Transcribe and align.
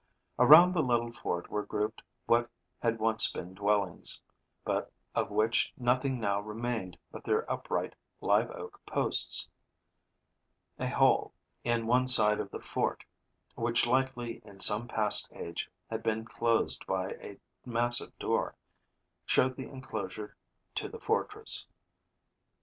Around 0.39 0.73
the 0.73 0.81
little 0.81 1.11
fort 1.11 1.51
were 1.51 1.63
grouped 1.63 2.01
what 2.25 2.49
had 2.79 2.97
once 2.97 3.29
been 3.31 3.53
dwellings, 3.53 4.19
but 4.65 4.91
of 5.13 5.29
which 5.29 5.71
nothing 5.77 6.19
now 6.19 6.39
remained 6.41 6.97
but 7.11 7.23
their 7.23 7.47
upright 7.47 7.93
live 8.19 8.49
oak 8.49 8.81
posts. 8.87 9.47
A 10.79 10.87
hole, 10.89 11.35
in 11.63 11.85
one 11.85 12.07
side 12.07 12.39
of 12.39 12.49
the 12.49 12.63
fort, 12.63 13.05
which 13.53 13.85
likely 13.85 14.37
in 14.43 14.59
some 14.59 14.87
past 14.87 15.29
age 15.33 15.69
had 15.87 16.01
been 16.01 16.25
closed 16.25 16.83
by 16.87 17.11
a 17.11 17.37
massive 17.63 18.17
door, 18.17 18.55
showed 19.27 19.55
the 19.55 19.69
enclosure 19.69 20.35
to 20.73 20.89
the 20.89 20.99
fortress. 20.99 21.67